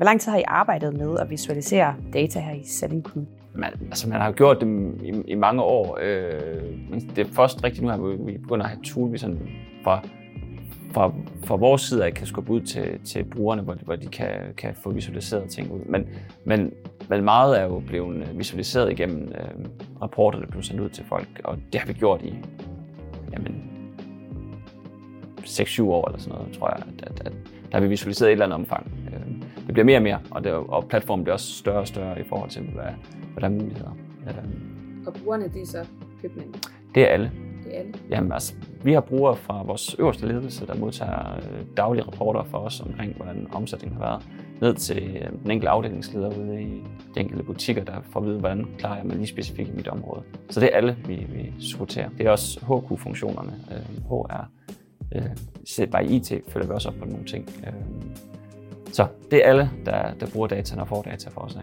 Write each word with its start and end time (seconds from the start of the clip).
Hvor 0.00 0.04
lang 0.04 0.20
tid 0.20 0.32
har 0.32 0.38
I 0.38 0.44
arbejdet 0.46 0.94
med 0.94 1.18
at 1.18 1.30
visualisere 1.30 1.94
data 2.12 2.40
her 2.40 2.54
i 2.54 2.64
Selling 2.64 3.02
Crew? 3.02 3.24
Man, 3.54 3.72
altså 3.80 4.08
man 4.08 4.20
har 4.20 4.32
gjort 4.32 4.60
det 4.60 4.94
i, 5.02 5.22
i 5.28 5.34
mange 5.34 5.62
år, 5.62 5.98
øh, 6.02 6.90
men 6.90 7.00
det 7.16 7.26
er 7.26 7.32
først 7.32 7.64
rigtigt 7.64 7.84
nu, 7.84 7.90
at 7.90 8.26
vi 8.26 8.38
begynder 8.38 8.64
at 8.64 8.70
have 8.70 8.82
tool, 8.84 9.12
vi 9.12 9.18
sådan 9.18 9.38
fra, 9.84 10.00
fra, 10.92 11.12
fra 11.44 11.56
vores 11.56 11.82
side 11.82 12.04
af 12.04 12.14
kan 12.14 12.26
skubbe 12.26 12.52
ud 12.52 12.60
til, 12.60 13.00
til 13.04 13.24
brugerne, 13.24 13.62
hvor 13.62 13.74
de, 13.74 13.84
hvor 13.84 13.96
de 13.96 14.06
kan, 14.06 14.30
kan 14.56 14.74
få 14.74 14.90
visualiseret 14.90 15.48
ting 15.48 15.72
ud. 15.72 15.80
Men, 15.86 16.08
men, 16.44 16.72
men 17.08 17.24
meget 17.24 17.60
er 17.60 17.64
jo 17.64 17.82
blevet 17.86 18.38
visualiseret 18.38 18.92
igennem 18.92 19.28
øh, 19.28 19.64
rapporter, 20.02 20.38
der 20.38 20.46
bliver 20.46 20.62
sendt 20.62 20.80
ud 20.80 20.88
til 20.88 21.04
folk, 21.04 21.28
og 21.44 21.58
det 21.72 21.80
har 21.80 21.86
vi 21.86 21.92
gjort 21.92 22.22
i 22.22 22.34
jamen, 23.32 23.62
6-7 25.40 25.82
år 25.82 26.08
eller 26.08 26.18
sådan 26.18 26.38
noget, 26.38 26.58
tror 26.58 26.68
jeg, 26.68 26.82
at, 26.86 27.10
at, 27.10 27.26
at 27.26 27.32
der 27.72 27.78
har 27.78 27.80
vi 27.80 27.88
visualiseret 27.88 28.28
i 28.28 28.30
et 28.30 28.32
eller 28.32 28.44
andet 28.44 28.58
omfang. 28.58 28.99
Øh, 29.70 29.76
det 29.76 29.84
bliver 29.84 29.84
mere 29.84 29.98
og 29.98 30.02
mere, 30.02 30.18
og, 30.30 30.44
det, 30.44 30.52
og 30.52 30.88
platformen 30.88 31.24
bliver 31.24 31.34
også 31.34 31.52
større 31.52 31.78
og 31.78 31.88
større 31.88 32.20
i 32.20 32.24
forhold 32.24 32.50
til, 32.50 32.62
hvad, 32.62 32.84
hvad 33.32 33.40
der 33.40 33.46
er 33.46 33.50
muligheder. 33.50 33.96
Øh, 34.26 34.34
og 35.06 35.14
brugerne, 35.14 35.44
det 35.44 35.62
er 35.62 35.66
så 35.66 35.86
købmænd? 36.22 36.54
Det 36.94 37.02
er 37.02 37.06
alle. 37.06 37.32
Det 37.64 37.74
er 37.74 37.78
alle? 37.78 37.92
Jamen 38.10 38.32
altså, 38.32 38.54
vi 38.84 38.92
har 38.92 39.00
brugere 39.00 39.36
fra 39.36 39.62
vores 39.62 39.96
øverste 39.98 40.26
ledelse, 40.26 40.66
der 40.66 40.74
modtager 40.74 41.36
øh, 41.36 41.66
daglige 41.76 42.04
rapporter 42.04 42.44
for 42.44 42.58
os 42.58 42.80
omkring, 42.80 43.16
hvordan 43.16 43.46
omsætningen 43.52 44.00
har 44.00 44.08
været, 44.08 44.22
ned 44.60 44.74
til 44.74 45.28
den 45.42 45.50
enkelte 45.50 45.68
afdelingsleder 45.68 46.28
ude 46.38 46.62
i 46.62 46.82
de 47.14 47.20
enkelte 47.20 47.44
butikker, 47.44 47.84
der 47.84 47.92
får 48.12 48.20
at 48.20 48.26
vide, 48.26 48.38
hvordan 48.38 48.66
klarer 48.78 48.96
jeg 48.96 49.06
mig 49.06 49.16
lige 49.16 49.26
specifikt 49.26 49.68
i 49.68 49.72
mit 49.72 49.88
område. 49.88 50.22
Så 50.50 50.60
det 50.60 50.68
er 50.72 50.76
alle, 50.76 50.96
vi, 51.06 51.14
vi 51.14 51.52
supporterer. 51.60 52.08
Det 52.18 52.26
er 52.26 52.30
også 52.30 52.60
HQ-funktionerne. 52.60 53.52
HR 54.08 54.50
Øh, 55.14 55.88
bare 55.90 56.06
i 56.06 56.16
IT 56.16 56.32
følger 56.48 56.66
vi 56.66 56.72
også 56.72 56.88
op 56.88 56.94
på 56.94 57.04
nogle 57.04 57.24
ting. 57.24 57.48
Så 58.92 59.06
det 59.30 59.44
er 59.44 59.48
alle, 59.48 59.70
der, 59.86 60.14
der 60.20 60.26
bruger 60.26 60.48
data 60.48 60.80
og 60.80 60.88
får 60.88 61.02
data 61.02 61.30
for 61.30 61.40
os 61.40 61.56
af. 61.56 61.62